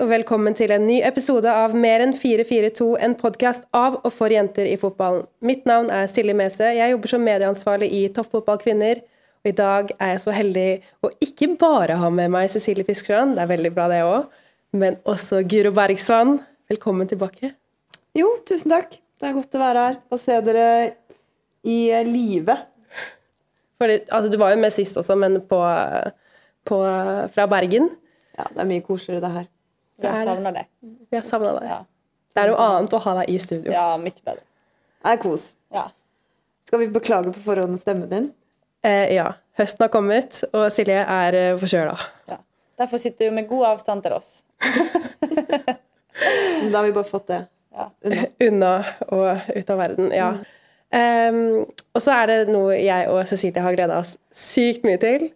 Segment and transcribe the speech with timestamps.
[0.00, 4.32] og velkommen til en ny episode av Mer enn 442, en podkast av og for
[4.32, 5.26] jenter i fotballen.
[5.44, 6.70] Mitt navn er Silje Mese.
[6.72, 9.02] Jeg jobber som medieansvarlig i Toppfotballkvinner.
[9.44, 10.64] Og i dag er jeg så heldig
[11.04, 14.40] å ikke bare ha med meg Cecilie Fiskestrand, det er veldig bra det òg,
[14.80, 16.38] men også Guro Bergsvann.
[16.72, 17.52] Velkommen tilbake.
[18.16, 18.96] Jo, tusen takk.
[19.20, 20.66] Det er godt å være her og se dere
[21.60, 22.56] i live.
[23.76, 25.60] Fordi, altså, du var jo med sist også, men på,
[26.64, 26.82] på,
[27.36, 27.92] fra Bergen.
[28.38, 29.50] Ja, det er mye koseligere, det her.
[30.00, 30.64] Vi har savna det.
[31.10, 31.66] Vi har savna det.
[31.70, 31.78] Ja.
[32.34, 33.72] Det er noe annet å ha deg i studio.
[33.74, 34.42] ja, mye bedre.
[35.02, 35.48] Det er kos.
[35.74, 35.88] Ja.
[36.66, 38.28] Skal vi beklage på forhånd stemmen din?
[38.86, 39.32] Eh, ja.
[39.58, 41.96] Høsten har kommet, og Silje er eh, forkjøla.
[42.30, 42.36] ja.
[42.80, 44.42] Derfor sitter du med god avstand til oss.
[46.72, 47.90] Da har vi bare fått det Ja.
[48.04, 48.24] unna.
[48.48, 50.10] Unna og ut av verden.
[50.12, 50.30] Ja.
[50.90, 51.64] Em,
[51.94, 55.28] og så er det noe jeg og Cecilie har gleda oss sykt mye til.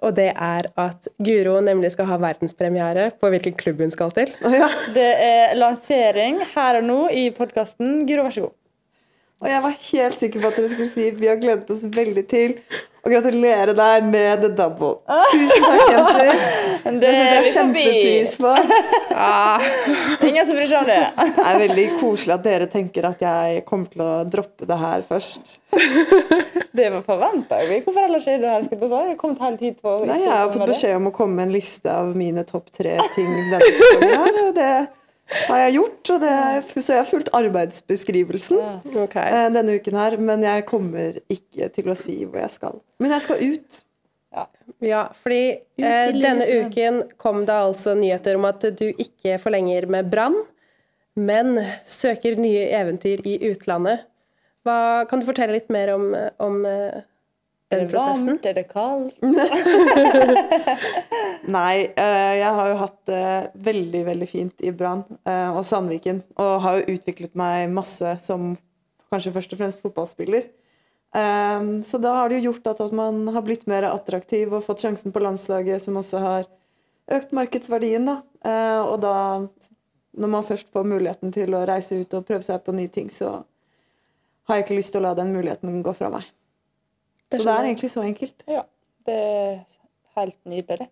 [0.00, 4.32] Og det er at Guro nemlig skal ha verdenspremiere på hvilken klubb hun skal til.
[4.44, 4.70] Oh, ja.
[4.96, 8.06] Det er lansering her og nå i podkasten.
[8.08, 8.56] Guro, vær så god.
[9.40, 12.24] Og jeg var helt sikker på at dere skulle si vi har gledet oss veldig
[12.28, 12.58] til
[13.00, 14.98] å gratulere deg med the double.
[15.30, 16.32] Tusen takk, jenter.
[17.00, 18.52] Det setter er jeg kjempepris på.
[20.28, 20.98] Ingen som bryr seg om det.
[21.16, 25.04] Det er veldig koselig at dere tenker at jeg kommer til å droppe det her
[25.08, 25.56] først.
[26.76, 27.80] Det forventa vi.
[27.84, 28.62] Hvorfor ellers er du her?
[28.66, 29.00] Skal jeg si?
[29.00, 31.48] Jeg har kommet helt hit for Nei, jeg har fått beskjed om å komme med
[31.48, 34.72] en liste av mine topp tre ting denne sesongen her, og det
[35.48, 36.10] har jeg gjort.
[36.14, 36.32] Og det,
[36.76, 38.72] så jeg har fulgt arbeidsbeskrivelsen Ja.
[39.04, 39.16] Ok.
[39.16, 42.80] eh, denne uken her, men jeg kommer ikke til å si hvor jeg skal.
[43.02, 43.84] Men jeg skal ut.
[44.80, 45.40] Ja, fordi
[45.82, 50.36] eh, denne uken kom det altså nyheter om at du ikke forlenger med Brann,
[51.18, 54.06] men søker nye eventyr i utlandet.
[54.64, 56.06] Hva, kan du fortelle litt mer om,
[56.38, 57.02] om eh,
[57.70, 58.46] Er det varmt?
[58.46, 59.14] Er det kaldt?
[61.56, 63.26] Nei, eh, jeg har jo hatt det
[63.70, 66.24] veldig, veldig fint i Brann eh, og Sandviken.
[66.42, 68.56] Og har jo utviklet meg masse som
[69.10, 70.48] kanskje først og fremst fotballspiller.
[71.10, 74.84] Um, så da har det jo gjort at, man har blitt mer attraktiv og fått
[74.84, 76.50] sjansen på landslaget, som også har
[77.10, 78.06] økt markedsverdien.
[78.06, 78.16] Da.
[78.46, 79.14] Eh, og da,
[80.18, 83.10] når man først får muligheten til å reise ut og prøve seg på nye ting,
[83.10, 83.40] så
[84.50, 86.30] har jeg ikke lyst til å la den muligheten gå fra meg.
[87.30, 88.42] Det Så det er egentlig så enkelt.
[88.50, 88.62] Ja.
[89.06, 89.60] Det er
[90.18, 90.88] helt nydelig, det.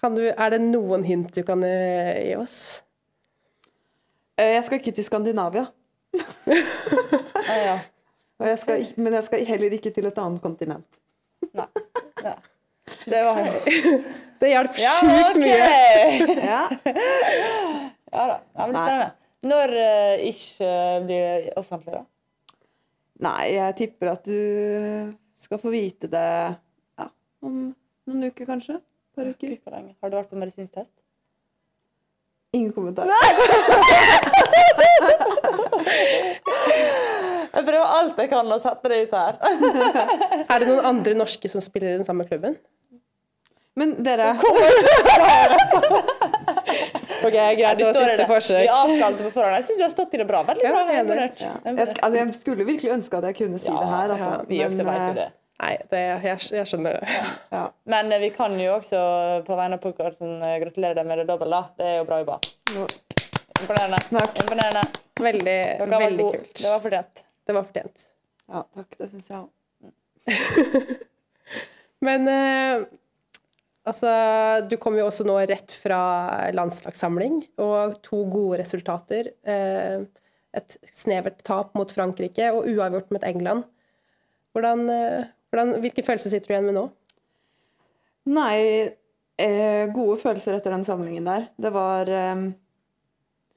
[0.00, 2.58] Kan du, er det noen hint du kan eh, gi oss?
[4.36, 5.66] Eh, jeg skal ikke til Skandinavia.
[7.46, 7.74] Ah, ja.
[8.42, 10.96] Og jeg skal, men jeg skal heller ikke til et annet kontinent.
[11.54, 11.66] Nei.
[12.24, 12.32] Ja.
[13.06, 13.38] Det var
[14.40, 15.38] Det hjalp Ja, sjukt ok!
[15.44, 15.68] mye.
[16.42, 16.64] Ja.
[18.12, 18.36] Ja da.
[18.42, 19.06] Det blir spennende.
[19.46, 20.72] Når uh, ikke
[21.06, 22.02] blir det offentlig, da?
[23.24, 26.26] Nei, jeg tipper at du skal få vite det
[27.00, 27.06] ja,
[27.44, 28.76] om noen uker, kanskje.
[28.76, 29.56] Et par uker.
[30.02, 30.92] Har du vært på medisinsk test?
[32.56, 33.08] Ingen kommentar.
[37.56, 39.38] Jeg prøver alt jeg kan å sette det ut her.
[40.44, 42.58] Er det noen andre norske som spiller i den samme klubben?
[43.76, 44.34] Men dere
[47.26, 48.60] Ok, greit, det var siste forsøk.
[48.62, 49.56] Vi avkalte på forhånd.
[49.58, 50.42] Jeg syns du har stått i det bra.
[50.50, 50.84] Veldig bra.
[50.92, 51.08] Jeg
[51.40, 51.50] ja.
[51.64, 54.30] Jeg altså, jeg skulle virkelig ønske at jeg kunne si Ja, det her, altså.
[54.30, 55.28] ja, Vi også Men, vet jo eh, det.
[55.56, 57.16] Nei, det, jeg, jeg skjønner det.
[57.56, 57.64] ja.
[57.94, 59.00] Men eh, vi kan jo også
[59.46, 61.62] på vegne av podkasten gratulere deg med det da.
[61.78, 62.38] Det er jo bra jobba.
[62.76, 62.86] Jo.
[63.56, 64.02] Imponerende.
[64.04, 64.36] Snakk.
[64.42, 64.84] Imponerende.
[65.20, 65.58] Veldig,
[65.96, 66.62] veldig kult.
[66.62, 67.24] Det var fortjent.
[67.46, 68.06] Det var fortjent.
[68.52, 68.96] ja, takk.
[69.00, 69.50] Det syns jeg òg.
[72.06, 72.86] Men eh,
[73.86, 74.10] altså
[74.68, 76.00] Du kom jo også nå rett fra
[76.56, 79.32] landslagssamling og to gode resultater.
[79.46, 80.04] Eh,
[80.56, 83.66] et snevert tap mot Frankrike og uavgjort mot England.
[84.56, 86.86] Hvordan, eh, hvordan, hvilke følelser sitter du igjen med nå?
[88.36, 88.92] Nei,
[89.38, 91.50] eh, gode følelser etter den samlingen der.
[91.60, 92.10] Det var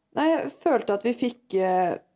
[0.10, 1.54] Nei, jeg følte at vi fikk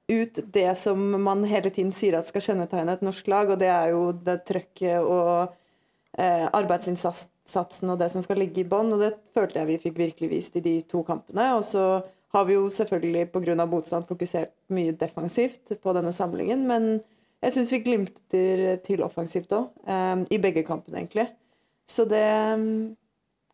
[0.07, 3.69] ut det som man hele tiden sier at skal kjennetegne et norsk lag, og det
[3.71, 5.53] er jo det trøkket og
[6.17, 6.47] eh,
[7.43, 10.29] arbeidsinnsatsen og det som skal ligge i bånn, og det følte jeg vi fikk virkelig
[10.29, 11.55] vist i de to kampene.
[11.55, 12.03] Og så
[12.33, 13.65] har vi jo selvfølgelig pga.
[13.65, 17.01] motstand fokusert mye defensivt på denne samlingen, men
[17.41, 21.27] jeg syns vi glimter til offensivt òg, eh, i begge kampene, egentlig.
[21.85, 22.95] Så det mm,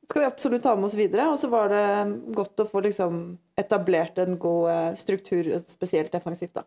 [0.08, 1.30] skal vi absolutt ta med oss videre.
[1.32, 6.54] Og så var det godt å få liksom etablert en god eh, struktur, spesielt defensivt,
[6.54, 6.64] da.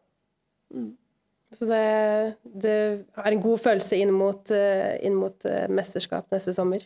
[1.52, 6.54] Så det, det er en god følelse inn mot, eh, inn mot eh, mesterskap neste
[6.56, 6.82] sommer.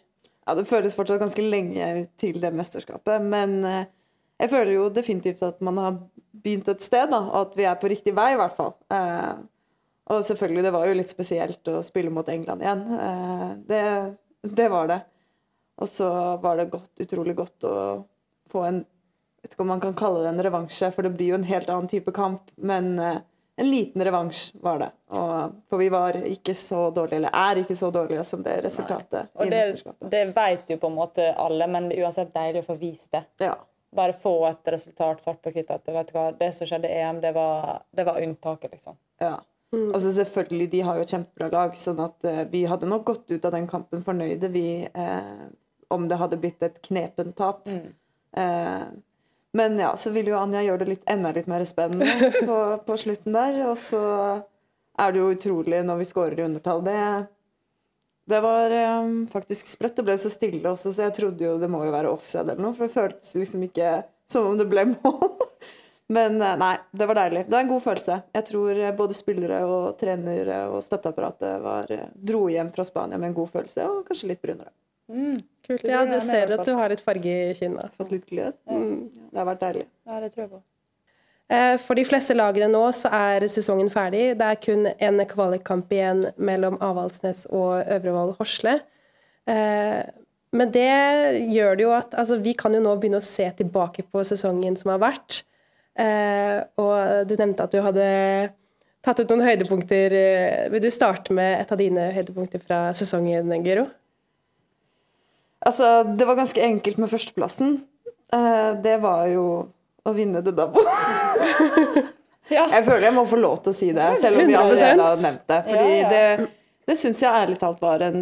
[0.47, 3.89] Ja, det føles fortsatt ganske lenge til det mesterskapet, men eh,
[4.39, 5.99] jeg føler jo definitivt at man har
[6.37, 8.77] begynt et sted, da, og at vi er på riktig vei, i hvert fall.
[8.95, 9.33] Eh,
[10.15, 12.85] og selvfølgelig, det var jo litt spesielt å spille mot England igjen.
[12.95, 13.85] Eh, det,
[14.61, 15.01] det var det.
[15.83, 16.11] Og så
[16.43, 17.79] var det godt, utrolig godt å
[18.53, 18.85] få en
[19.43, 21.69] vet ikke om man kan kalle det en revansje, for det blir jo en helt
[21.71, 22.49] annen type kamp.
[22.57, 22.97] Men
[23.57, 24.91] en liten revansj var det.
[25.17, 29.31] Og, for vi var ikke så dårlige, eller er ikke så dårlige som det resultatet
[29.33, 29.63] Og i det,
[30.13, 33.09] det vet jo på en måte alle, men det er uansett deilig å få vist
[33.17, 33.25] det.
[33.47, 33.57] Ja.
[33.97, 35.73] Bare få et resultat svart på hvitt.
[35.73, 38.99] At vet du hva, det som skjedde i EM, det var, det var unntaket, liksom.
[39.25, 39.37] ja.
[39.77, 43.33] Altså selvfølgelig, De har jo et kjempebra lag, sånn at uh, vi hadde nok gått
[43.33, 45.49] ut av den kampen fornøyde vi uh,
[45.93, 47.67] om det hadde blitt et knepent tap.
[48.37, 48.87] Eh,
[49.57, 52.99] men ja, så vil jo Anja gjøre det litt, enda litt mer spennende på, på
[53.01, 53.63] slutten der.
[53.71, 54.03] Og så
[55.01, 56.85] er det jo utrolig når vi scorer i undertall.
[56.85, 56.99] Det,
[58.33, 59.97] det var um, faktisk sprøtt.
[59.97, 62.69] Det ble så stille også, så jeg trodde jo det må jo være offside eller
[62.69, 62.77] noe.
[62.77, 63.97] For det føltes liksom ikke
[64.31, 65.37] som om det ble mål.
[66.09, 67.47] Men eh, nei, det var deilig.
[67.47, 68.17] Det var en god følelse.
[68.37, 73.19] Jeg tror eh, både spillere og trenere og støtteapparatet var, eh, dro hjem fra Spania
[73.19, 74.71] med en god følelse, og kanskje litt brunere.
[75.09, 75.85] Kult.
[75.87, 77.89] Ja, du ser at du har litt farge i kinna.
[77.99, 78.55] Fått litt glød.
[78.71, 79.09] Mm.
[79.33, 79.87] det har vært deilig.
[80.07, 80.61] Ja, det tror jeg på.
[81.49, 84.37] Eh, For de fleste lagene nå så er sesongen ferdig.
[84.39, 88.81] Det er kun en kvalikkamp igjen mellom Avaldsnes og Øvrevoll Horsle.
[89.47, 90.03] Eh,
[90.57, 90.87] Men det
[91.53, 94.77] gjør det jo at altså, vi kan jo nå begynne å se tilbake på sesongen
[94.79, 95.43] som har vært.
[95.99, 98.07] Eh, Og du nevnte at du hadde
[99.03, 100.15] tatt ut noen høydepunkter.
[100.71, 103.87] Vil du starte med et av dine høydepunkter fra sesongen, Guro?
[105.67, 107.81] Altså, det var ganske enkelt med førsteplassen.
[108.33, 109.47] Eh, det var jo
[110.07, 110.87] å vinne The Double.
[112.47, 112.63] Ja.
[112.71, 115.17] Jeg føler jeg må få lov til å si det, selv om vi allerede har
[115.19, 115.57] nevnt det.
[115.67, 116.11] Fordi Ja, ja.
[116.13, 118.21] det, det syns jeg ærlig talt var en,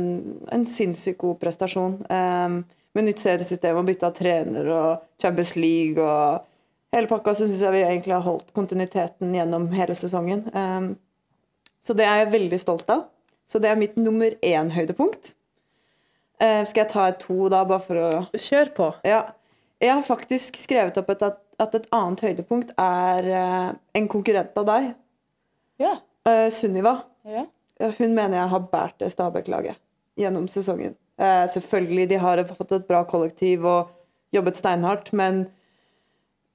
[0.48, 1.98] en sinnssykt god prestasjon.
[2.08, 2.54] Um,
[2.96, 6.40] med nytt seriesystem og bytte av trener og Champions League og
[6.96, 10.46] hele pakka, så syns jeg vi egentlig har holdt kontinuiteten gjennom hele sesongen.
[10.56, 10.94] Um,
[11.84, 13.04] så det er jeg veldig stolt av.
[13.44, 15.34] Så det er mitt nummer én høydepunkt.
[16.42, 18.88] Eh, skal jeg ta et to, da, bare for å Kjør på.
[19.06, 19.22] Ja.
[19.82, 23.70] Jeg har faktisk skrevet opp et, at, et annet høydepunkt er eh,
[24.00, 24.90] en konkurrent av deg,
[25.82, 25.96] Ja.
[26.28, 27.02] uh, Sunniva.
[27.28, 27.46] ja.
[27.80, 29.76] Eh, Hun mener jeg har båret det Stabæk-laget
[30.18, 30.94] gjennom sesongen.
[31.18, 33.90] Eh, selvfølgelig, de har fått et bra kollektiv og
[34.34, 35.48] jobbet steinhardt, men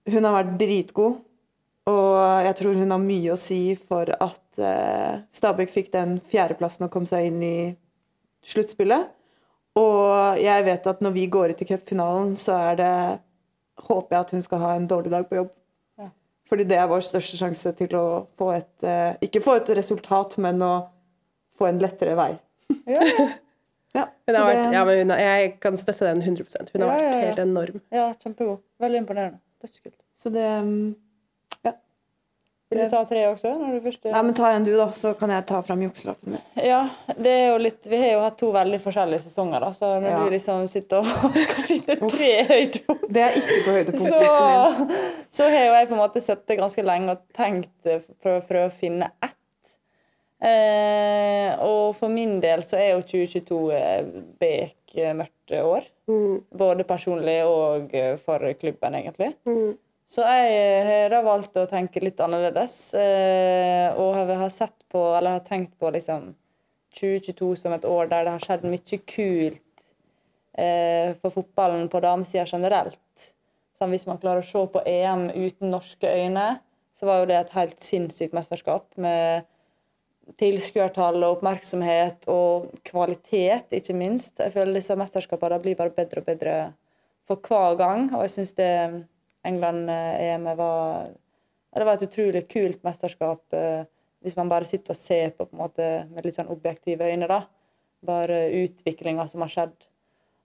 [0.09, 1.19] hun har vært dritgod.
[1.89, 6.85] Og jeg tror hun har mye å si for at eh, Stabæk fikk den fjerdeplassen
[6.87, 7.55] og kom seg inn i
[8.45, 9.09] sluttspillet.
[9.77, 12.93] Og jeg vet at når vi går ut i cupfinalen, så er det
[13.79, 15.51] Håper jeg at hun skal ha en dårlig dag på jobb.
[16.01, 16.09] Ja.
[16.49, 18.05] Fordi det er vår største sjanse til å
[18.35, 20.73] få et eh, Ikke få et resultat, men å
[21.59, 22.33] få en lettere vei.
[22.85, 23.29] Ja, ja.
[23.97, 26.45] Ja, så vært, ja, men hun har, jeg kan støtte den 100
[26.75, 27.21] Hun har Ja, vært ja.
[27.23, 27.79] helt enorm.
[27.89, 28.59] ja kjempegod.
[28.83, 29.39] Veldig imponerende.
[29.63, 29.95] Dødskult.
[30.13, 30.91] Så det mm,
[32.69, 33.49] Vil du ta tre også?
[33.57, 36.35] Når du først Nei, men ta en du, da, så kan jeg ta fram jukselappen
[36.35, 36.43] min.
[36.61, 36.83] Ja,
[37.17, 40.09] det er jo litt Vi har jo hatt to veldig forskjellige sesonger, da, så når
[40.11, 40.19] Ja.
[40.21, 44.93] du liksom sitter og skal finne tre høydepunkt, Det er ikke på høydepunktlisten min.
[44.93, 45.01] så,
[45.39, 48.45] så har jo jeg på en måte sittet ganske lenge og tenkt eh, for å
[48.51, 49.35] prøve å finne ett.
[50.39, 54.05] Eh, og for min del så er jo 2022 eh,
[54.39, 55.89] bekmørkt år.
[56.09, 56.37] Mm.
[56.61, 59.33] Både personlig og eh, for klubben, egentlig.
[59.49, 59.73] Mm.
[60.09, 62.75] Så jeg har da valgt å tenke litt annerledes.
[62.97, 66.31] Eh, og har sett på, eller har tenkt på liksom
[66.97, 69.83] 2022 som et år der det har skjedd mye kult
[70.57, 73.29] eh, for fotballen på damesida generelt.
[73.77, 76.47] Sånn, hvis man klarer å se på EM uten norske øyne,
[76.97, 79.45] så var jo det et helt sinnssykt mesterskap med
[80.41, 84.41] tilskuertall og oppmerksomhet og kvalitet, ikke minst.
[84.41, 86.57] Jeg føler disse mesterskapene blir bare bedre og bedre
[87.29, 88.09] for hver gang.
[88.11, 88.73] Og jeg syns det
[89.47, 91.15] England-EM var
[91.69, 93.85] Det var et utrolig kult mesterskap eh,
[94.25, 97.27] hvis man bare sitter og ser på, på måte, med litt sånn objektive øyne.
[97.29, 97.43] da.
[98.03, 99.75] Bare utviklinga som har skjedd.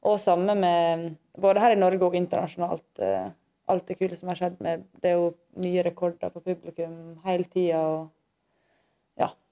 [0.04, 3.00] Og samme med både her i Norge og internasjonalt.
[3.00, 3.32] eh,
[3.66, 7.44] alt det kule som har skjedd med Det er jo nye rekorder på publikum hele
[7.48, 7.80] tida.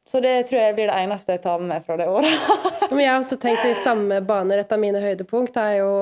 [0.08, 2.32] Så det tror jeg blir det eneste jeg tar med meg fra det året.
[2.92, 4.60] Jeg har også tenkt i samme baner.
[4.60, 5.92] Et av mine høydepunkt er jo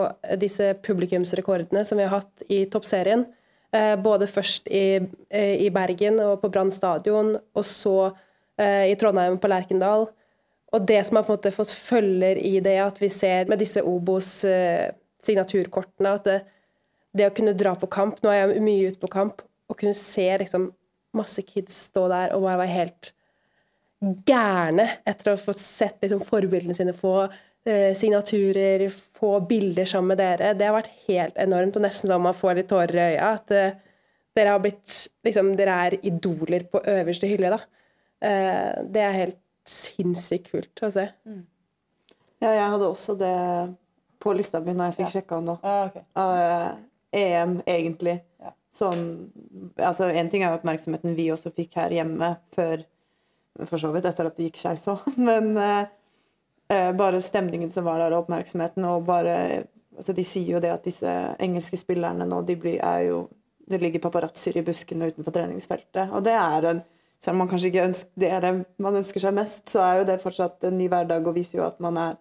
[0.40, 3.22] disse publikumsrekordene som vi har hatt i toppserien.
[3.70, 4.98] Eh, både først i,
[5.30, 8.16] eh, i Bergen og på Brann stadion, og så
[8.58, 10.08] eh, i Trondheim på Lerkendal.
[10.74, 13.58] Og det som har på en måte fått følger i det, at vi ser med
[13.62, 16.40] disse Obos-signaturkortene at det,
[17.14, 19.94] det å kunne dra på kamp Nå er jeg mye ute på kamp, og kunne
[19.98, 20.72] se liksom
[21.14, 23.12] masse kids stå der og bare være helt
[24.00, 27.14] gærne etter å få sett liksom, forbildene sine få
[27.68, 28.86] eh, signaturer,
[29.20, 30.54] få bilder sammen med dere.
[30.56, 33.28] Det har vært helt enormt, og nesten sånn man får litt tårer i øya.
[33.36, 33.74] At eh,
[34.38, 34.94] dere har blitt
[35.26, 37.60] liksom, Dere er idoler på øverste hylle, da.
[38.24, 41.06] Eh, det er helt sinnssykt kult å se.
[42.40, 43.34] Ja, jeg hadde også det
[44.20, 45.12] på lista mi når jeg fikk Ja.
[45.18, 45.58] sjekka nå.
[45.62, 46.02] Ah, okay.
[46.16, 48.20] Av, eh, EM, egentlig.
[48.40, 48.52] Ja.
[48.72, 49.02] Sånn
[49.76, 52.84] Altså, én ting er oppmerksomheten vi også fikk her hjemme før
[53.66, 55.90] For så vidt etter at det gikk skeis òg, men eh,
[56.72, 59.66] eh, bare stemningen som var der, og oppmerksomheten, og bare
[60.00, 61.10] Altså, de sier jo det at disse
[61.42, 63.16] engelske spillerne nå, de blir, er jo
[63.68, 66.80] Det ligger paparazzoer i buskene utenfor treningsfeltet, og det er en
[67.20, 70.06] selv om man kanskje ikke ønsker, det det man ønsker seg mest, så er jo
[70.08, 72.18] det fortsatt en ny hverdag og viser jo at man er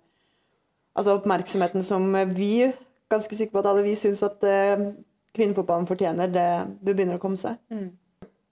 [0.99, 2.73] Altså oppmerksomheten som vi,
[3.07, 4.81] ganske sikre på at alle vi syns at eh,
[5.37, 6.47] kvinnefotballen fortjener, det,
[6.83, 7.55] det begynner å komme seg.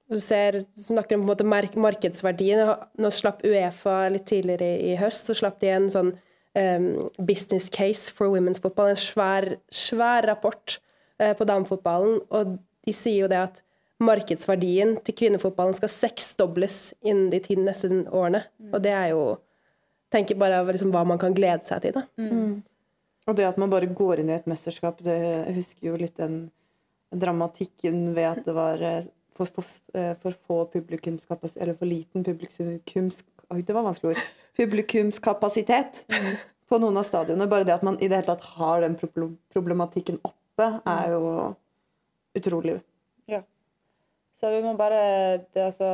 [0.08, 2.64] Du ser, snakker om på en måte mark markedsverdien.
[2.98, 6.14] Nå slapp Uefa litt tidligere i, i høst, så slapp de en sånn
[6.56, 6.88] um,
[7.20, 10.78] business case for women's football, en svær, svær rapport
[11.22, 12.22] uh, på damefotballen.
[12.32, 12.56] Og
[12.88, 13.62] de sier jo det at
[14.04, 18.46] markedsverdien til kvinnefotballen skal seksdobles innen de ti neste årene.
[18.72, 19.28] Og det er jo
[20.14, 21.98] tenker bare over liksom hva man kan glede seg til.
[21.98, 22.06] da.
[23.28, 26.16] Og det at man bare går inn i et mesterskap, det jeg husker jo litt
[26.20, 26.46] den
[27.12, 32.26] dramatikken ved at det var eh, for, for, eh, for få publikumskapasitet Eller for liten
[32.26, 33.22] publikums...
[33.54, 34.24] Oi, det var vanskelig ord.
[34.60, 36.04] Publikumskapasitet
[36.68, 37.48] på noen av stadionene.
[37.50, 41.22] Bare det at man i det hele tatt har den problematikken oppe, er jo
[42.38, 42.80] utrolig.
[43.32, 43.40] Ja.
[44.38, 45.00] Så vi må bare
[45.54, 45.88] det, altså,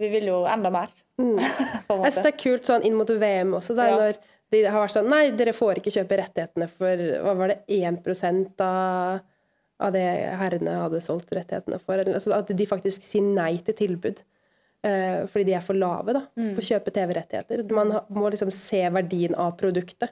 [0.00, 1.36] Vi vil jo enda mer, Mm.
[1.38, 3.98] en Jeg synes det er kult sånn inn mot VM også, der, Ja.
[4.00, 4.16] når
[4.50, 8.64] de har vært sånn Nei, dere får ikke kjøpe rettighetene for hva var det, 1%
[8.66, 9.20] av,
[9.82, 10.04] av det
[10.38, 11.98] herrene hadde solgt rettighetene for.
[11.98, 14.22] Altså, at de faktisk sier nei til tilbud.
[14.84, 16.20] eh, fordi de er for lave da,
[16.54, 17.62] for å kjøpe TV-rettigheter.
[17.72, 20.10] Man må liksom se verdien av produktet.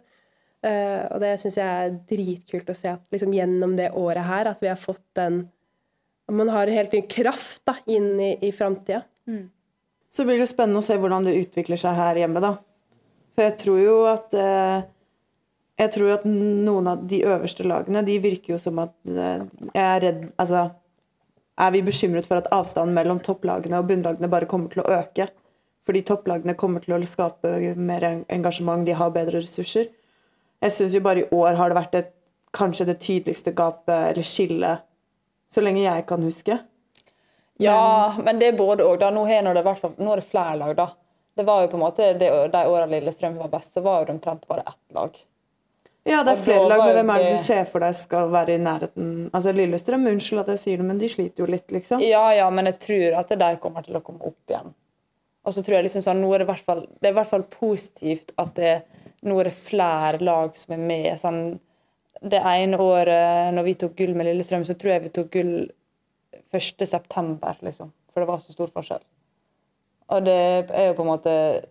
[0.65, 4.47] Eh, og det syns jeg er dritkult å se at liksom, gjennom det året her
[4.47, 5.49] at vi har fått den
[6.29, 9.03] at Man har en helt ny kraft da, inn i, i framtida.
[10.09, 12.53] Så blir det spennende å se hvordan det utvikler seg her hjemme, da.
[13.35, 14.85] For jeg tror jo at eh,
[15.81, 19.83] Jeg tror at noen av de øverste lagene, de virker jo som at eh, Jeg
[19.83, 20.69] er redd Altså
[21.63, 25.29] er vi bekymret for at avstanden mellom topplagene og bunnlagene bare kommer til å øke?
[25.87, 29.91] Fordi topplagene kommer til å skape mer engasjement, de har bedre ressurser.
[30.63, 32.11] Jeg syns jo bare i år har det vært et,
[32.53, 34.83] kanskje det tydeligste gapet, eller skillet,
[35.53, 36.59] så lenge jeg kan huske.
[37.63, 38.99] Ja, men det er både og.
[39.01, 39.11] da.
[39.11, 40.89] Nå nå er det flere lag, da.
[41.37, 44.13] Det var jo på en måte, det, De årene Lillestrøm var best, så var det
[44.13, 45.17] omtrent bare ett lag.
[46.05, 48.29] Ja, det er flere lag, men hvem er det det- du ser for deg skal
[48.29, 49.31] være i nærheten?
[49.31, 52.01] Altså Lillestrøm, unnskyld at jeg sier det, men de sliter jo litt, liksom.
[52.03, 54.75] Ja, ja, men jeg tror at de kommer til å komme opp igjen.
[55.45, 57.27] Og så tror jeg liksom sånn, nå er det, hvert fall, det er i hvert
[57.31, 58.83] fall positivt at det,
[59.25, 61.19] nå er det flere lag som er med.
[61.19, 61.61] Sånn,
[62.23, 65.71] det ene året når vi tok gull med Lillestrøm, så tror jeg vi tok gull
[66.53, 66.87] 1.
[66.87, 67.91] september, liksom.
[68.13, 69.03] For det var så stor forskjell.
[70.11, 71.65] Og det er jo på en måte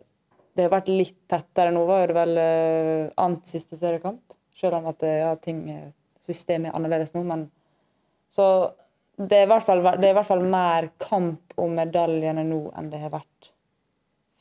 [0.55, 1.71] Det har vært litt tettere.
[1.71, 4.21] Nå var det vel uh, annet siste seriekamp.
[4.59, 5.91] Selv om at ja, ting, er-
[6.21, 7.47] systemet er annerledes nå, men
[8.31, 8.45] så
[9.17, 12.59] det er, i hvert fall, det er i hvert fall mer kamp om medaljene nå
[12.77, 13.49] enn det har vært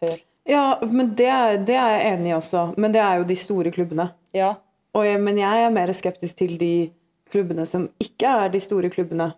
[0.00, 0.18] før.
[0.48, 1.30] Ja, men det
[1.68, 2.62] det er jeg enig i også.
[2.80, 4.10] Men det er jo de store klubbene.
[4.36, 4.54] Ja.
[4.96, 6.90] Jeg, men jeg er mer skeptisk til de
[7.30, 9.30] klubbene som ikke er de store klubbene.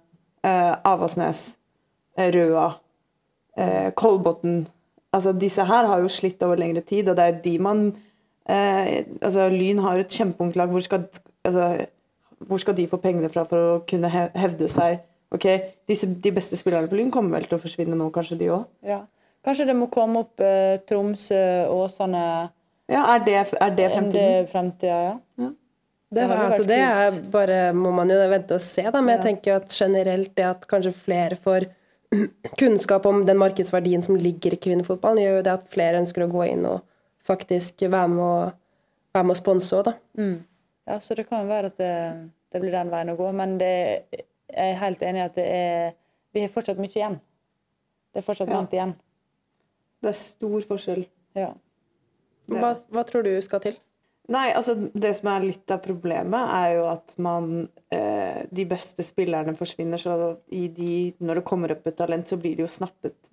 [0.42, 1.56] Eh, Avaldsnes,
[2.16, 2.68] eh, Røa,
[3.56, 4.62] eh, Kolbotn.
[5.12, 7.82] Altså, disse her har jo slitt over lengre tid, og det er de man
[8.48, 10.70] eh, altså, Lyn har et kjempeungt lag.
[10.72, 11.04] Hvor skal,
[11.44, 11.86] altså,
[12.48, 15.02] hvor skal de få pengene fra for å kunne hevde seg?
[15.32, 15.46] Ok,
[15.88, 18.68] disse, De beste spillerne på Lyn kommer vel til å forsvinne nå, kanskje de òg?
[18.88, 19.02] ja.
[19.42, 21.34] Kanskje det må komme opp eh, Tromsø,
[21.74, 22.20] Åsane
[22.86, 24.12] Ja, er det, er det fremtiden?
[24.14, 25.48] det fremtida, ja.
[26.12, 29.00] Det, Det altså, det er bare må man jo vente og se, da.
[29.00, 31.66] Men jeg tenker jo at generelt det at kanskje flere får
[32.58, 36.30] kunnskap om den markedsverdien som ligger i kvinnefotballen, gjør jo det at flere ønsker å
[36.32, 36.82] gå inn og
[37.24, 38.52] faktisk være med og,
[39.14, 39.94] være med og sponse òg, da.
[40.90, 41.92] Ja, så det kan jo være at det,
[42.52, 43.28] det blir den veien å gå.
[43.38, 43.72] Men det,
[44.50, 45.92] jeg er helt enig i at det er
[46.32, 47.18] Vi har fortsatt mye igjen.
[48.12, 48.56] Det er fortsatt Ja.
[48.56, 48.94] langt igjen.
[50.02, 51.02] Det er stor forskjell.
[51.36, 51.50] Ja.
[52.48, 53.76] Hva, hva tror du skal til?
[54.30, 57.48] Nei, altså det som er litt av problemet, er jo at man
[57.90, 62.54] eh, De beste spillerne forsvinner, så de, når det kommer opp et talent, så blir
[62.56, 63.32] de jo snappet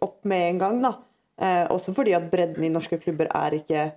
[0.00, 0.94] opp med en gang, da.
[1.40, 3.90] Eh, også fordi at bredden i norske klubber er ikke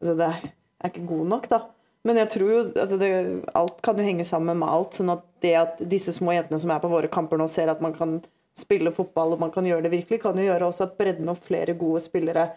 [0.00, 1.62] altså det er ikke god nok, da.
[2.06, 3.10] Men jeg tror jo altså det,
[3.58, 4.98] Alt kan jo henge sammen med alt.
[4.98, 7.82] sånn at det at disse små jentene som er på våre kamper nå, ser at
[7.82, 8.20] man kan
[8.56, 11.42] spille fotball og man kan gjøre det virkelig, kan jo gjøre også at bredden og
[11.44, 12.48] flere gode spillere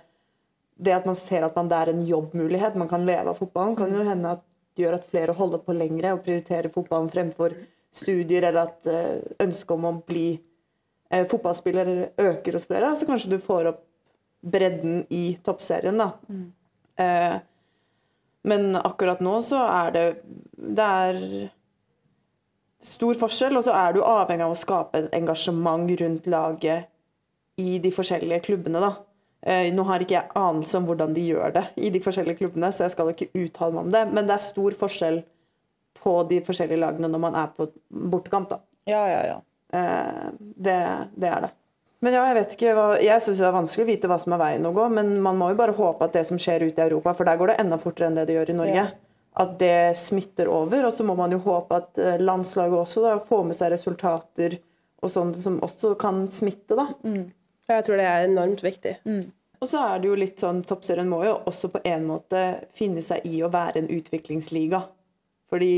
[0.80, 3.76] det at man ser at man, det er en jobbmulighet, man kan leve av fotballen,
[3.76, 4.46] kan jo hende at
[4.80, 7.56] gjør at flere holder på lengre og prioriterer fotballen fremfor
[7.92, 12.94] studier, eller at eh, ønsket om å bli eh, fotballspiller øker hos flere.
[12.96, 13.86] Så kanskje du får opp
[14.40, 16.12] bredden i toppserien, da.
[17.00, 17.40] Eh,
[18.50, 20.04] men akkurat nå så er det
[20.56, 21.18] Det er
[22.80, 26.88] stor forskjell, og så er du avhengig av å skape et engasjement rundt laget
[27.60, 28.94] i de forskjellige klubbene, da.
[29.42, 32.72] Eh, nå har ikke jeg anelse om hvordan de gjør det i de forskjellige klubbene,
[32.76, 35.22] så jeg skal ikke uttale meg om det, men det er stor forskjell
[36.00, 38.60] på de forskjellige lagene når man er på bortekamp, da.
[38.90, 39.40] Ja, ja, ja.
[39.80, 40.78] Eh, det,
[41.16, 41.54] det er det.
[42.04, 44.36] Men ja, jeg vet ikke hva, jeg syns det er vanskelig å vite hva som
[44.36, 46.80] er veien å gå, men man må jo bare håpe at det som skjer ute
[46.80, 48.86] i Europa, for der går det enda fortere enn det det gjør i Norge,
[49.40, 50.88] at det smitter over.
[50.88, 54.60] Og så må man jo håpe at eh, landslaget også da, får med seg resultater
[55.00, 56.90] og sånt som også kan smitte, da.
[57.70, 58.96] Jeg tror det er enormt viktig.
[59.60, 62.42] Og så er det jo litt sånn, Toppserien må jo også på en måte
[62.76, 64.80] finne seg i å være en utviklingsliga.
[65.52, 65.74] Fordi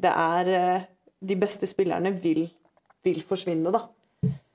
[0.00, 0.82] det er eh,
[1.24, 2.42] De beste spillerne vil,
[3.06, 3.84] vil forsvinne, da.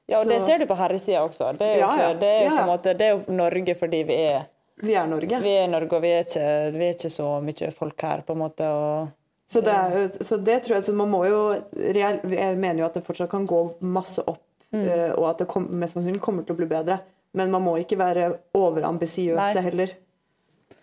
[0.09, 1.51] Ja, og det ser du på herresida også.
[1.57, 2.09] Det er jo, Ja, ja.
[2.09, 4.43] ikke, det er jo Ja, på en måte, det er jo Norge fordi vi er,
[4.81, 5.39] Vi er Norge.
[5.43, 6.45] vi er Norge, og vi er, ikke,
[6.77, 8.67] vi er ikke så mye folk her, på en måte.
[8.69, 9.09] Og,
[9.49, 11.39] Så det, er, så det tror jeg så Man må jo
[11.73, 12.19] Jeg
[12.57, 14.43] mener jo at det fortsatt kan gå masse opp,
[14.75, 16.99] eh, og at det kom, mest sannsynlig kommer til å bli bedre.
[17.37, 19.93] Men man må ikke være overambisiøse heller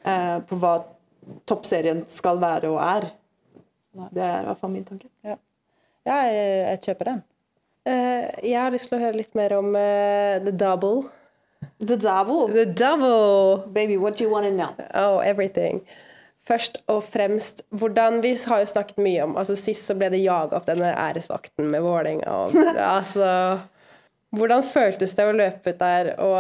[0.07, 0.77] eh, på hva
[1.49, 3.09] toppserien skal være og er.
[4.13, 5.09] Det er i hvert fall min tanke.
[5.25, 5.39] ja,
[6.07, 7.25] ja jeg, jeg kjøper den.
[7.87, 11.07] Uh, jeg har lyst til å høre litt mer om uh, The Double.
[11.79, 12.49] The Double?
[12.51, 13.63] The Double!
[13.73, 14.75] Baby, what do you want to know?
[14.95, 15.85] Oh, everything.
[16.47, 20.23] Først og fremst, hvordan Vi har jo snakket mye om altså Sist så ble det
[20.23, 22.37] jaga opp denne æresvakten med Vålerenga.
[22.99, 23.31] Altså
[24.37, 26.39] Hvordan føltes det å løpe ut der og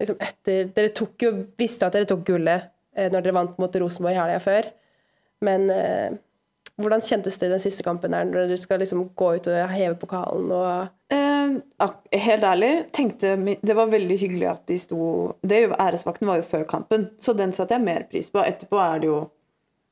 [0.00, 3.80] liksom etter Dere tok jo, visste at dere tok gullet eh, når dere vant mot
[3.82, 4.70] Rosenborg helga før,
[5.44, 6.16] men eh,
[6.80, 9.74] hvordan kjentes det i den siste kampen der, når dere skal liksom gå ut og
[9.74, 15.00] heve pokalen og Eh, helt ærlig, tenkte det var veldig hyggelig at de sto
[15.42, 18.42] det jo, Æresvakten var jo før kampen, så den satte jeg mer pris på.
[18.46, 19.18] Etterpå er det jo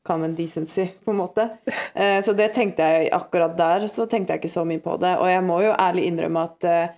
[0.06, 1.48] common decency, på en måte.
[1.94, 5.16] Eh, så det tenkte jeg akkurat der, så tenkte jeg ikke så mye på det.
[5.18, 6.94] Og jeg må jo ærlig innrømme at eh,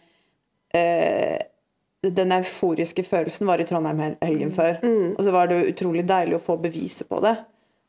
[0.73, 4.79] den euforiske følelsen var i Trondheim helgen før.
[5.17, 7.35] Og så var det utrolig deilig å få beviset på det.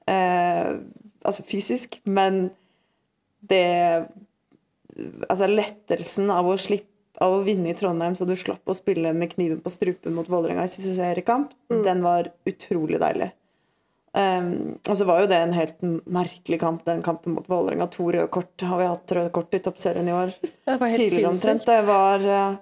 [0.10, 0.72] Eh,
[1.22, 2.00] altså fysisk.
[2.10, 2.50] Men
[3.42, 4.08] det
[5.30, 6.90] altså lettelsen av å slippe
[7.22, 10.30] av å vinne i Trondheim så du slapp å spille med kniven på strupen mot
[10.30, 13.30] Vålerenga i siste seriekamp, den var utrolig deilig.
[14.12, 15.78] Um, og så var jo det en helt
[16.12, 17.88] merkelig kamp, den kampen mot Vålerenga.
[17.94, 20.34] To røde kort har vi hatt røde kort i toppserien i år.
[20.68, 21.68] Det var helt Tidligere omtrent.
[21.70, 22.58] Det var, eh,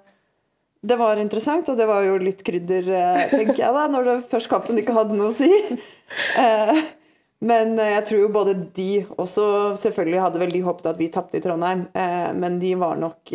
[0.86, 4.16] det var interessant, og det var jo litt krydder, eh, tenker jeg, da, når det
[4.32, 5.52] først kampen ikke hadde noe å si.
[6.40, 6.80] Eh,
[7.42, 9.44] Men eh, jeg tror jo både de også
[9.80, 11.86] selvfølgelig hadde vel de håpet at vi tapte i Trondheim.
[12.36, 13.32] Men de var nok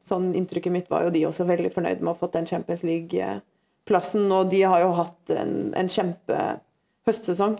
[0.00, 2.84] Sånn inntrykket mitt var jo de også veldig fornøyd med å ha fått den Champions
[2.88, 4.24] League-plassen.
[4.32, 6.38] Og de har jo hatt en, en kjempe
[7.08, 7.58] høstsesong.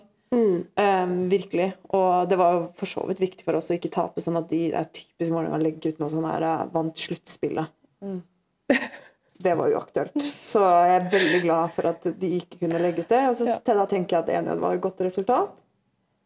[0.79, 1.69] Eh, virkelig.
[1.97, 4.49] Og det var jo for så vidt viktig for oss å ikke tape, sånn at
[4.49, 7.75] de det er typisk Vålerenga å legge ut noe sånn her vant sluttspillet.
[9.39, 10.17] Det var uaktuelt.
[10.43, 13.21] Så jeg er veldig glad for at de ikke kunne legge ut det.
[13.31, 13.59] Og så Ja.
[13.79, 15.61] da tenker jeg at 1-1 var et godt resultat.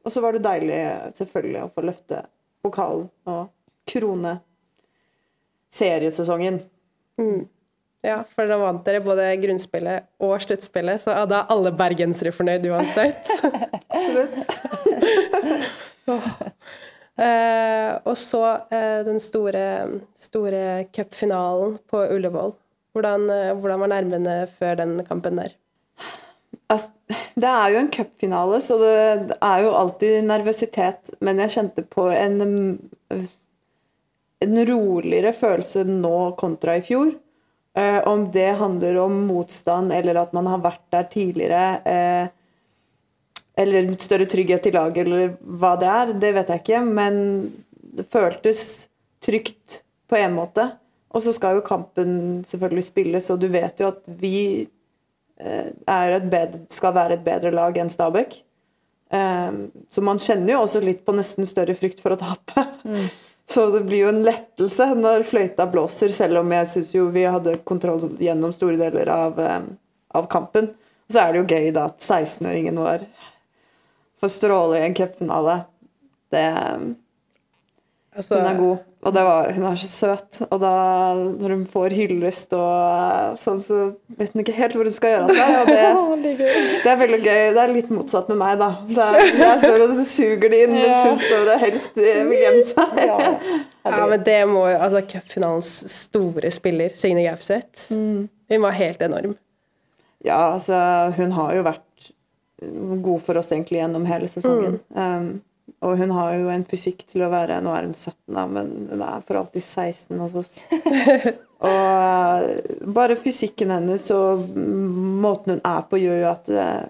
[0.05, 0.79] Og så var det deilig
[1.19, 2.23] selvfølgelig å få løfte
[2.65, 3.51] pokalen og
[3.87, 4.39] krone
[5.73, 6.63] seriesesongen.
[8.03, 12.65] Ja, for da vant dere både grunnspillet og sluttspillet, så da er alle bergensere fornøyd
[12.73, 13.29] uansett.
[13.93, 14.49] Absolutt.
[17.21, 19.65] Eh, og så eh, den store,
[20.17, 22.55] store cupfinalen på Ullevål.
[22.97, 25.57] Hvordan, eh, hvordan var nervene før den kampen der?
[27.37, 31.13] Det er jo en cupfinale, så det, er jo alltid nervøsitet.
[31.21, 32.39] Men jeg kjente på en,
[34.47, 37.13] en roligere følelse nå kontra i fjor.
[37.77, 42.33] Eh, om det handler om motstand, eller at man har vært der tidligere, eh,
[43.59, 46.85] eller større trygghet i laget, eller hva det er, det vet jeg ikke.
[46.87, 47.17] Men
[47.99, 48.63] det føltes
[49.25, 50.69] trygt på en måte.
[51.13, 54.37] Og så skal jo kampen selvfølgelig spilles, og du vet jo at vi
[55.37, 58.39] eh, bedre, skal være et bedre lag enn Stabæk.
[59.13, 59.51] Eh,
[59.93, 62.65] Så man kjenner jo også litt på nesten større frykt for å tape.
[63.53, 67.27] Så det blir jo en lettelse når fløyta blåser, selv om jeg syns jo vi
[67.29, 69.67] hadde kontroll gjennom store deler av, eh,
[70.17, 70.71] av kampen.
[70.73, 73.05] Og så er det jo gøy da at 16-åringen vår
[74.23, 75.61] får stråle i en cupfinale.
[76.33, 76.47] Det
[78.13, 80.39] Altså, Hun er god, og det var, hun er så søt.
[80.51, 80.73] Og da,
[81.17, 83.79] når hun får hyllest og sånn, så
[84.19, 85.71] vet hun ikke helt hvor hun skal gjøre av seg.
[85.71, 86.35] Det,
[86.85, 87.41] det er veldig gøy.
[87.57, 88.69] Det er litt motsatt med meg, da.
[88.91, 92.67] Der, er, jeg står og suger det inn, mens hun står og helst vil gjemme
[92.69, 93.01] seg.
[93.01, 93.17] Ja.
[93.97, 99.39] ja, men det må jo Altså, cupfinalens store spiller, Signe Gaupseth, hun var helt enorm.
[100.23, 100.77] Ja, altså,
[101.17, 101.87] hun har jo vært
[103.03, 104.79] god for oss egentlig gjennom hele sesongen.
[104.95, 105.33] Um,
[105.83, 108.71] Og hun har jo en fysikk til å være Nå er hun 17, da, men
[108.91, 110.53] hun er for alltid 16 hos oss.
[111.63, 116.83] og uh, bare fysikken hennes og måten hun er på, gjør jo at uh,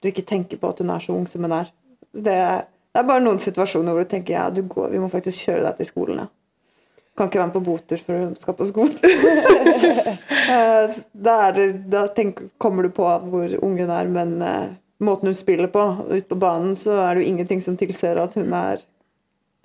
[0.00, 1.72] du ikke tenker på at hun er så ung som hun er.
[2.10, 2.36] Det,
[2.90, 5.66] det er bare noen situasjoner hvor du tenker ja, du går, vi må faktisk kjøre
[5.66, 6.22] deg til skolen.
[6.24, 6.30] Ja.
[7.18, 8.98] Kan ikke være med på boter før du skal på skolen.
[10.50, 15.30] Eh, da, det, da tenk, kommer du på hvor ung hun er, men uh, måten
[15.30, 18.52] hun spiller på ute på banen, så er det jo ingenting som tilsier at hun
[18.56, 18.84] er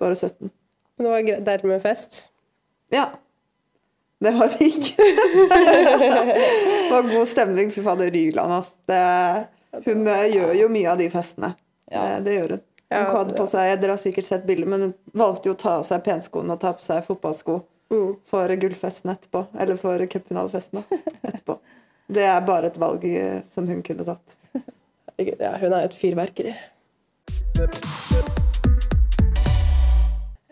[0.00, 0.50] bare 17.
[0.96, 2.28] Men det var dermed fest?
[2.92, 3.10] Ja.
[4.18, 4.94] Det var det ikke.
[5.04, 7.70] det var god stemning.
[7.70, 9.44] Fy fader, Ryland, altså.
[9.84, 11.52] hun uh, gjør jo mye av de festene.
[11.92, 12.18] Ja.
[12.24, 12.64] det gjør hun.
[12.94, 15.76] Hun hadde på seg, Dere har sikkert sett bildet, men hun valgte jo å ta
[15.80, 17.58] av seg penskoene og ta på seg fotballsko
[17.92, 18.12] mm.
[18.30, 19.44] for gullfesten etterpå.
[19.58, 21.58] Eller for cupfinalefesten etterpå.
[22.16, 24.36] Det er bare et valg eh, som hun kunne tatt.
[25.16, 26.52] Ja, hun er et fyrverkeri.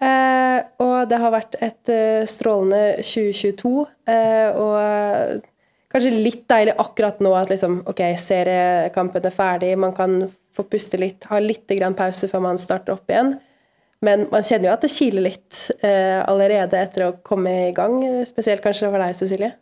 [0.05, 3.72] Eh, og det har vært et eh, strålende 2022.
[4.09, 5.44] Eh, og
[5.92, 10.22] kanskje litt deilig akkurat nå at liksom, ok, seriekampen er ferdig, man kan
[10.55, 13.37] få puste litt, ha litt pause før man starter opp igjen.
[14.05, 18.00] Men man kjenner jo at det kiler litt eh, allerede etter å komme i gang,
[18.29, 19.55] spesielt kanskje for deg, Cecilie?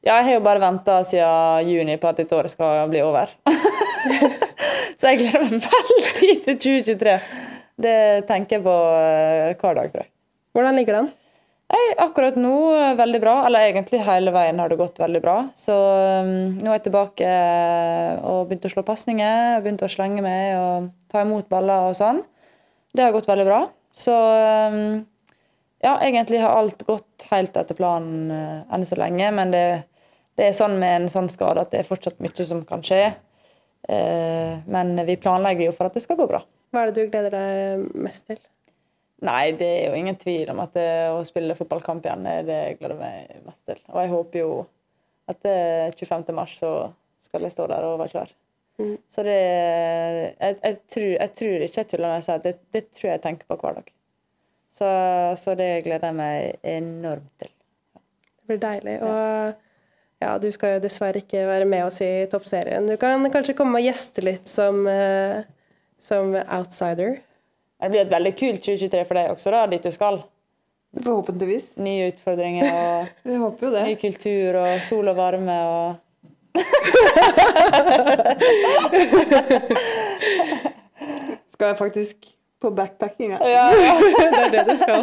[0.00, 3.34] Ja, jeg har jo bare venta siden juni på at dette året skal bli over.
[5.00, 7.16] Så jeg gleder meg veldig til 2023.
[7.80, 7.96] Det
[8.28, 10.12] tenker jeg på eh, hver dag, tror jeg.
[10.56, 11.10] Hvordan ligger det an?
[11.70, 13.34] Hey, akkurat nå eh, veldig bra.
[13.46, 15.36] Eller egentlig hele veien har det gått veldig bra.
[15.56, 15.76] Så
[16.26, 17.30] um, nå er jeg tilbake
[18.26, 22.24] og begynt å slå pasninger, begynt å slenge meg og ta imot baller og sånn.
[22.90, 23.62] Det har gått veldig bra.
[23.94, 25.00] Så um,
[25.80, 29.30] ja, egentlig har alt gått helt etter planen uh, enn så lenge.
[29.38, 29.64] Men det,
[30.34, 33.12] det, er sånn med en sånn skade at det er fortsatt mye som kan skje.
[33.88, 36.42] Uh, men vi planlegger jo for at det skal gå bra.
[36.70, 38.40] Hva er det du gleder deg mest til?
[39.26, 42.58] Nei, det er jo ingen tvil om at det, å spille fotballkamp igjen er det
[42.60, 43.80] jeg gleder meg mest til.
[43.92, 44.52] Og jeg håper jo
[45.30, 45.56] at det
[45.98, 46.30] 25.
[46.36, 46.72] mars så
[47.24, 48.30] skal jeg stå der og være klar.
[48.80, 48.96] Mm.
[49.12, 52.84] Så det jeg, jeg, tror, jeg, tror, ikke jeg tuller når jeg sier det, det,
[52.96, 53.90] tror jeg tenker på hver dag.
[54.80, 54.90] Så,
[55.42, 57.52] så, det gleder jeg meg enormt til.
[57.98, 58.96] Det blir deilig.
[59.04, 59.58] Og
[60.20, 62.86] ja, du skal jo dessverre ikke være med oss i toppserien.
[62.88, 65.40] Du kan kanskje komme og gjeste litt som, uh,
[66.02, 67.20] som outsider?
[67.80, 70.20] Det blir et veldig kult 2023 for deg også, da, dit du skal.
[71.00, 71.66] Forhåpentligvis.
[71.80, 73.82] Nye utfordringer og Vi håper jo det.
[73.86, 75.94] ny kultur og sol og varme og
[81.54, 82.16] Skal jeg faktisk
[82.60, 83.30] på backpacking?
[83.30, 83.38] Ja,
[83.70, 83.94] ja.
[84.18, 85.00] det er det du skal.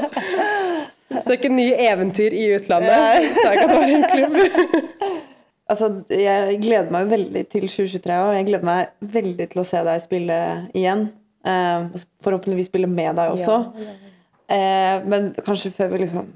[1.08, 3.30] Søke nye eventyr i utlandet.
[3.38, 4.98] Så jeg kan være en klubb.
[5.72, 9.84] altså, jeg gleder meg veldig til 2023, og jeg gleder meg veldig til å se
[9.88, 10.42] deg spille
[10.76, 11.08] igjen.
[11.48, 13.62] Eh, forhåpentligvis spille med deg også.
[14.52, 16.28] Eh, men kanskje før vi liksom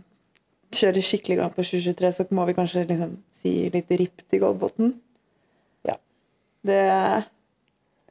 [0.71, 4.93] kjører skikkelig gang på 2023, så må vi kanskje liksom si litt ripp til Goldbotn.
[5.87, 5.97] Ja.
[6.67, 6.81] Det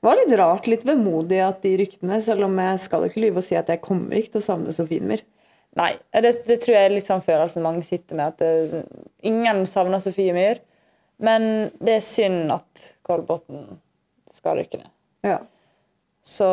[0.04, 3.46] var litt rart, litt vemodig at de ryktene, selv om jeg skal ikke lyve og
[3.46, 5.24] si at jeg kommer ikke til å savne Sofienmyr.
[5.78, 8.34] Nei, det, det, tror jeg er litt sånn følelsen mange sitter med.
[8.34, 8.82] At det,
[9.26, 10.62] ingen savner Sofie Myhr.
[11.20, 13.66] Men det er synd at Kolbotn
[14.32, 14.92] skal rykke ned.
[15.26, 15.38] Ja.
[16.24, 16.48] Så,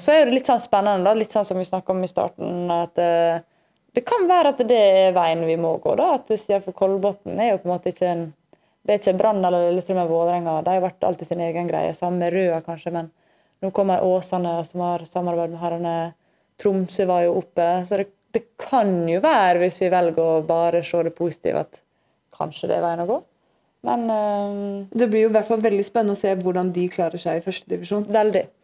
[0.00, 1.14] så, er det litt sånn spennende, da.
[1.16, 2.66] litt sånn som vi snakka om i starten.
[2.72, 3.46] at det, eh,
[3.94, 5.94] det, kan være at det er veien vi må gå.
[5.98, 6.30] da, at
[6.64, 8.28] for Kolbotn er jo på en måte ikke en
[8.88, 10.52] det er ikke Brann eller Lillestrøm eller Vålerenga.
[10.64, 11.90] De har vært alltid sin egen greie.
[11.92, 13.10] Sammen med Røa, kanskje, men
[13.60, 15.96] nå kommer Åsane, som har samarbeid med herrene.
[16.56, 17.66] Tromsø var jo oppe.
[17.84, 21.80] Så det, det, kan jo være, hvis vi velger å bare se det positive, at
[22.38, 23.18] kanskje det er veien å gå.
[23.86, 27.22] Men uh, Det blir jo i hvert fall veldig spennende å se hvordan de klarer
[27.22, 28.08] seg i førstedivisjon.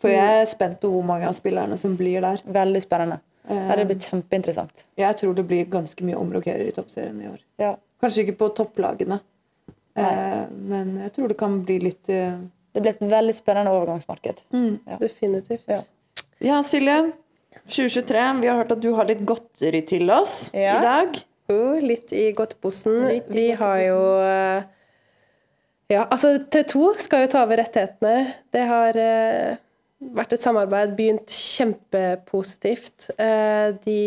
[0.02, 2.42] For jeg er spent på hvor mange av spillerne som blir der.
[2.44, 3.20] Veldig spennende.
[3.48, 4.86] Uh, det blir kjempeinteressant.
[5.00, 7.40] Jeg tror det blir ganske mye omrokerer i toppserien i år.
[7.62, 7.74] Ja.
[8.02, 9.20] Kanskje ikke på topplagene,
[9.96, 14.40] uh, men jeg tror det kan bli litt Det blir et veldig spennende overgangsmarked.
[14.52, 14.80] Mm.
[14.90, 14.96] Ja.
[14.98, 15.68] Definitivt.
[15.70, 15.78] Ja.
[16.42, 17.14] ja, Silje.
[17.68, 18.26] 2023.
[18.42, 20.78] Vi har hørt at du har litt godteri til oss ja.
[20.78, 21.18] i dag.
[21.50, 23.02] Uh, litt i godteposen.
[23.32, 24.00] Vi har jo
[25.92, 28.34] ja, altså TV 2 skal jo ta over rettighetene.
[28.54, 29.56] Det har uh,
[30.16, 33.10] vært et samarbeid, begynt kjempepositivt.
[33.18, 33.98] Uh, de,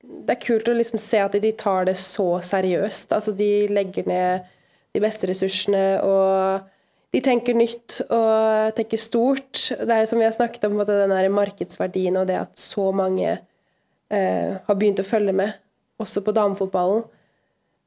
[0.00, 3.12] det er kult å liksom se at de tar det så seriøst.
[3.12, 4.48] Altså, de legger ned
[4.94, 6.70] de beste ressursene, og
[7.14, 9.68] de tenker nytt og tenker stort.
[9.70, 13.36] Det er som vi har snakket om, den der markedsverdien og det at så mange
[13.38, 15.54] eh, har begynt å følge med,
[16.02, 17.04] også på damefotballen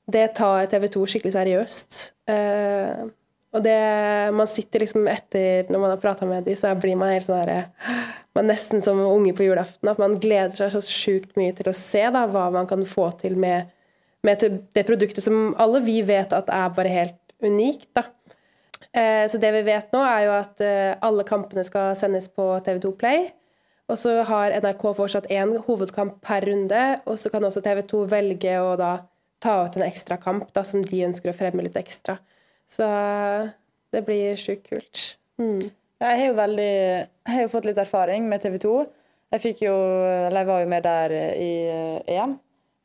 [0.08, 1.98] det tar TV 2 skikkelig seriøst.
[2.32, 3.08] Eh,
[3.56, 3.80] og det,
[4.36, 7.42] man sitter liksom etter, når man har prata med dem, så blir man helt sånn
[7.42, 8.06] derre
[8.38, 9.90] man Nesten som unge på julaften.
[9.90, 13.10] At man gleder seg så sjukt mye til å se da, hva man kan få
[13.20, 13.72] til med,
[14.28, 14.46] med
[14.78, 17.90] det produktet som alle vi vet at er bare helt unikt.
[17.98, 18.06] da.
[18.98, 22.50] Eh, så det vi vet nå, er jo at eh, alle kampene skal sendes på
[22.66, 23.28] TV2 Play.
[23.88, 28.58] Og så har NRK fortsatt én hovedkamp per runde, og så kan også TV2 velge
[28.60, 28.98] å da
[29.44, 32.18] ta ut en ekstra kamp da, som de ønsker å fremme litt ekstra.
[32.68, 32.88] Så
[33.96, 35.04] det blir sjukt kult.
[35.40, 35.70] Mm.
[35.98, 38.74] Jeg har jo veldig Jeg har jo fått litt erfaring med TV 2.
[39.34, 39.76] Jeg fikk jo
[40.08, 41.54] Eller jeg var jo med der i
[42.18, 42.36] EM.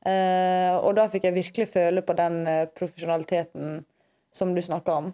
[0.07, 3.83] Eh, og da fikk jeg virkelig føle på den eh, profesjonaliteten
[4.35, 5.13] som du snakker om.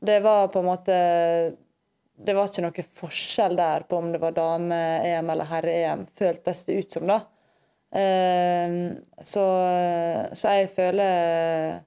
[0.00, 0.94] Det var på en måte
[2.14, 6.78] Det var ikke noe forskjell der på om det var dame-EM eller herre-EM, føltes det
[6.80, 7.20] ut som, da.
[7.94, 8.72] Eh,
[9.22, 9.44] så,
[10.34, 11.84] så jeg føler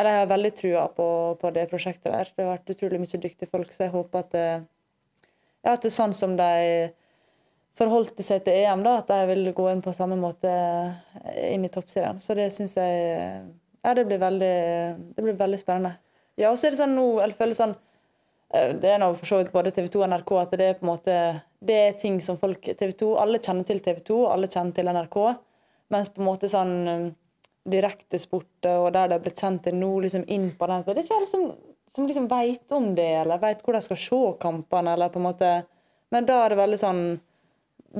[0.00, 1.06] eller jeg har veldig trua på,
[1.40, 2.30] på, det prosjektet der.
[2.32, 4.44] Det har vært utrolig mye dyktige folk, så jeg håper at det,
[5.60, 6.52] ja, at det er sånn som de
[7.76, 10.52] forholdt seg til EM, da, at de vil gå inn på samme måte
[11.50, 12.20] inn i toppserien.
[12.22, 13.42] Så det syns jeg
[13.80, 14.56] Ja, det blir veldig,
[15.16, 15.94] det blir veldig spennende.
[16.40, 17.76] Ja, og så er det sånn nå Jeg føler sånn
[18.56, 20.78] eh, Det er nå for så vidt både TV 2 og NRK at det er
[20.78, 21.16] på en måte
[21.60, 24.88] det er ting som folk TV 2, Alle kjenner til TV 2, alle kjenner til
[24.88, 25.16] NRK.
[25.92, 26.76] Mens på en måte sånn
[27.70, 30.86] direktesport og der det har blitt sendt til nå, liksom inn på den.
[30.86, 31.50] Det er ikke alle som,
[31.94, 35.28] som liksom veit om det, eller veit hvor de skal se kampene, eller på en
[35.28, 35.52] måte
[36.10, 37.02] Men da er det veldig sånn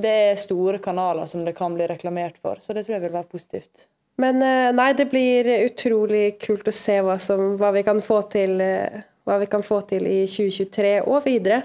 [0.03, 3.17] Det er store kanaler som det kan bli reklamert for, så det tror jeg vil
[3.19, 3.85] være positivt.
[4.19, 8.59] Men eh, nei, det blir utrolig kult å se hva, som, hva, vi, kan til,
[8.61, 11.63] eh, hva vi kan få til i 2023 og videre.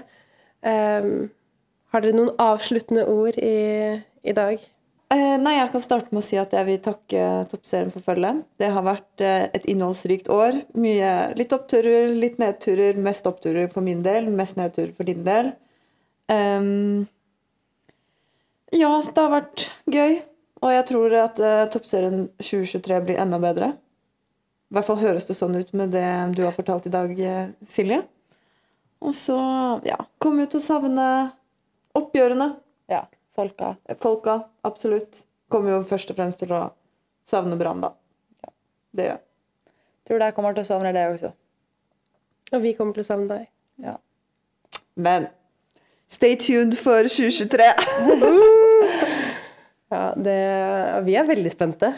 [0.61, 1.27] Um,
[1.93, 4.63] har dere noen avsluttende ord i, i dag?
[5.07, 8.41] Eh, nei, Jeg kan starte med å si at jeg vil takke Toppserien for følget.
[8.59, 10.59] Det har vært eh, et innholdsrikt år.
[10.75, 12.99] Mye, litt oppturer, litt nedturer.
[12.99, 15.53] Mest oppturer for min del, mest nedturer for din del.
[16.27, 17.07] Um,
[18.75, 20.19] ja, det har vært gøy.
[20.63, 23.73] Og jeg tror at uh, Toppserien 2023 blir enda bedre.
[24.67, 27.13] I hvert fall høres det sånn ut med det du har fortalt i dag,
[27.63, 28.01] Silje.
[28.99, 29.37] Og så,
[29.85, 31.05] ja Kom ut og savne
[31.97, 32.49] oppgjørene.
[32.91, 33.05] Ja.
[33.37, 33.75] Folka.
[34.01, 35.23] Folka, absolutt.
[35.47, 36.63] Kommer jo først og fremst til å
[37.29, 37.93] savne Brann, da.
[38.41, 38.53] Ja,
[38.97, 39.23] det gjør jeg.
[40.07, 41.31] Tror dere kommer til å savne det også.
[42.55, 43.47] Og vi kommer til å savne deg.
[43.83, 43.97] Ja.
[44.95, 45.29] Men
[46.09, 47.71] stay tuned for 2023.
[49.93, 50.37] ja, det
[51.07, 51.91] Vi er veldig spente.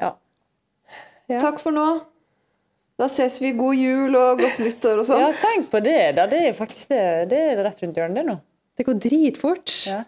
[0.00, 0.14] Ja.
[1.28, 1.40] ja.
[1.40, 1.86] Takk for nå.
[2.96, 3.52] Da ses vi.
[3.56, 5.20] God jul og godt nyttår og sånn.
[5.20, 6.16] Ja, tenk på det.
[6.16, 6.26] da.
[6.30, 7.02] Det er faktisk det.
[7.32, 8.38] Det er rett rundt hjørnet, det nå.
[8.76, 9.72] Det går dritfort.
[9.88, 10.04] Ja.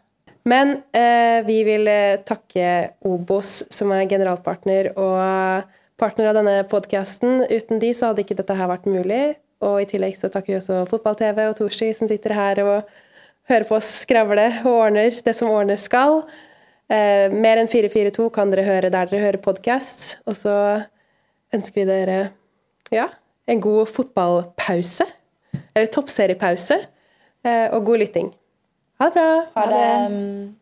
[0.49, 5.69] Men eh, vi vil eh, takke Obos, som er generalpartner og
[6.01, 7.43] partner av denne podkasten.
[7.51, 9.37] Uten de så hadde ikke dette her vært mulig.
[9.65, 12.93] Og i tillegg så takker vi også Fotball-TV og Torsi, som sitter her og
[13.51, 16.23] hører på oss skravle og ordner det som ordnes skal.
[16.89, 20.19] Eh, mer enn 442 kan dere høre der dere hører podkast.
[20.29, 20.55] Og så
[21.55, 22.19] ønsker vi dere
[22.95, 23.11] ja,
[23.49, 25.07] en god fotballpause.
[25.75, 26.81] Eller toppseriepause.
[27.45, 28.33] Eh, og god lytting.
[28.99, 29.29] Ha det bra.
[29.55, 30.58] Ha det.